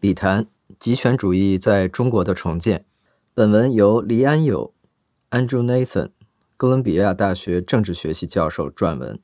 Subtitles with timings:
[0.00, 0.46] 笔谈
[0.78, 2.86] 极权主义在中国的重建。
[3.34, 4.72] 本文由黎安友
[5.30, 6.10] （Andrew Nathan）
[6.56, 9.20] 哥伦比亚大学政治学系教授撰文。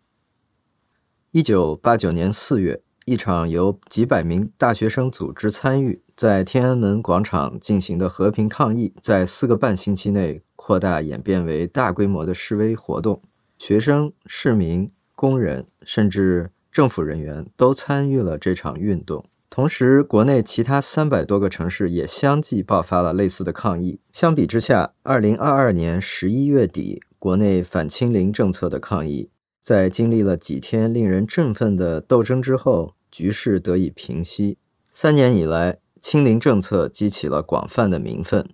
[1.32, 13.23] 一九八九年四月，一场由几百名大学生组织参与，在天安门广场进行的和平抗议，在四个半星期内扩大演变为大规模的示威活动。
[13.57, 19.24] 学生、市民、工人，甚至政府人员都参与了这场运动。
[19.48, 24.01] 同时，国内其他三百多个城市也相继爆发了类似的抗议。
[24.10, 34.59] 相比之下，二零二二年十一月底，国内反清零政策的抗议，在经历了几天令人振奋的斗争之后，局势得以平息。
[34.91, 38.51] 三年以来，清零政策激起了广泛的民愤，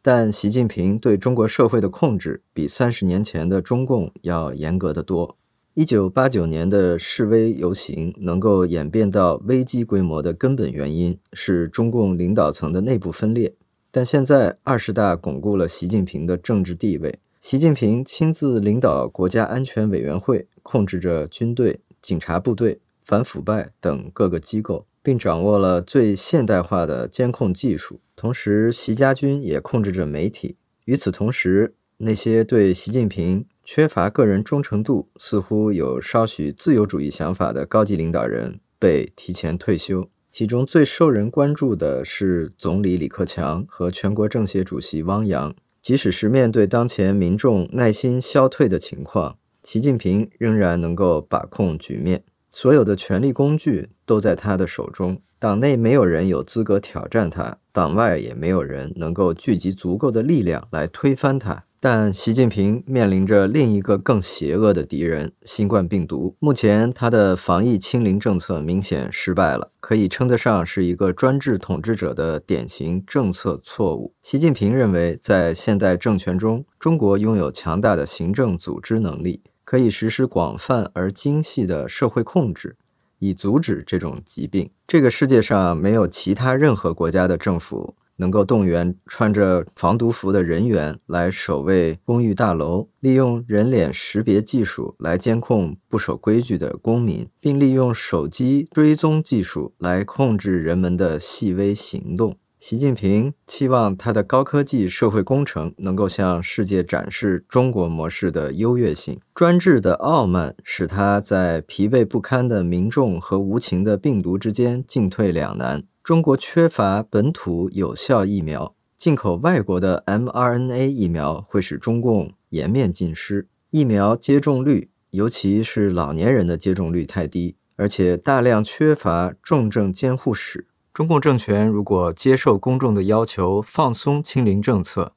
[0.00, 5.36] 但习近平对中国社会的控制比三十年前的中共要严格的多。
[5.74, 13.54] 一九八九年的示威游行能够演变到危机规模的根本原因是中共领导层的内部分裂。
[13.90, 28.02] 但现在二十大巩固了习近平的政治地位，习近平亲自领导国家安全委员会，控制着军队、警察部队、反腐败等各个机构，并掌握了最现代化的监控技术。
[28.14, 30.56] 同时，习家军也控制着媒体。
[30.84, 45.54] 与此同时，那些对习近平缺乏个人忠诚度、似乎有稍许自由主义想法的高级领导人被提前退休，其中最受人关注的是总理李克强和全国政协主席汪洋。
[45.80, 55.20] 即使是面对当前民众耐心消退的情况，习近平仍然能够把控局面，所有的权力工具都在他的手中。
[55.38, 61.62] 党内没有人有资格挑战他，党外也没有人能够聚集足够的力量来推翻他。
[61.80, 66.34] 但习近平面临着另一个更邪恶的敌人——新冠病毒。
[66.40, 74.12] 目前，他的防疫清零政策明显失败了，可以称得上是一个专制统治者的典型政策错误。
[74.20, 82.74] 习近平认为，在现代政权中，中国拥有强大的行政组织能力，可以实施广泛而精细的社会控制，
[83.18, 84.70] 以阻止这种疾病。
[84.86, 87.96] 这个世界上没有其他任何国家的政府。
[88.20, 102.36] 能够动员穿着防毒服的人员来守卫公寓大楼，利用人脸识别技术来监控不守规矩的公民，并利用手机追踪技术来控制人们的细微行动。
[102.60, 109.20] 习近平期望他的高科技社会工程能够向世界展示中国模式的优越性。
[109.32, 115.84] 专制的傲慢使他在疲惫不堪的民众和无情的病毒之间进退两难。
[116.02, 123.46] 中国缺乏本土有效疫苗，进口外国的 mRNA 疫苗会使中共颜面尽失。
[123.70, 130.66] 疫苗接种率，尤其是老年人的接种率太低，而且大量缺乏重症监护室。
[130.98, 135.12] 中共政权如果接受公众的要求放松清零政策，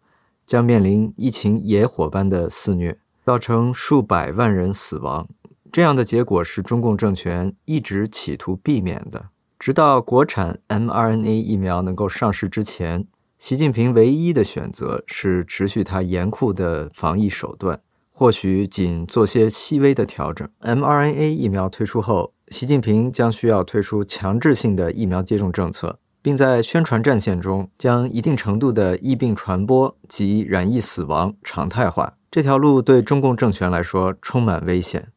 [0.45, 5.27] 将面临疫情野火般的肆虐，造成数百万人死亡。
[5.71, 9.29] 这样的结果是中共政权一直企图避免的。
[9.57, 13.07] 直到国产 mRNA 疫苗能够上市之前，
[13.39, 17.81] 习近平唯一的选择是持续他严酷的防疫手段，
[18.11, 20.47] 或许仅做些细微的调整。
[20.61, 32.17] mRNA 疫苗推出后，习近平将需要推出强制性的疫苗接种政策，并在宣传战线中将一定程度的疫病传播及染疫死亡常态化。
[32.29, 35.07] 这条路对中共政权来说充满危险。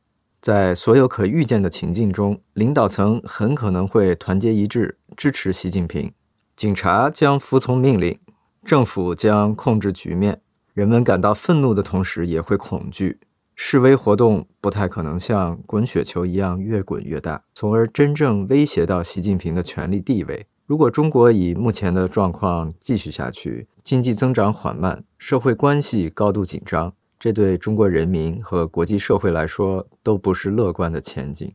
[0.41, 6.13] 在所有可预见的情境中，领导层很可能会团结一致支持习近平，
[6.55, 8.17] 警察将服从命令，
[8.65, 10.41] 政府将控制局面。
[10.73, 13.19] 人们感到愤怒的同时也会恐惧，
[13.57, 20.47] 示威活动不太可能像滚雪球一样越滚越大，从而真正威胁到习近平的权力地位。
[20.67, 26.93] 如果中国以目前的状况继续下去，经济增长缓慢，社会关系高度紧张。
[27.19, 31.53] 这对中国人民和国际社会来说都不是乐观的前景。